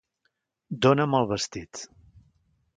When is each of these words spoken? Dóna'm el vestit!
Dóna'm 0.85 1.19
el 1.19 1.29
vestit! 1.33 1.85